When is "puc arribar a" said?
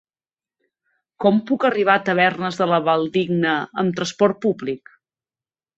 1.51-2.03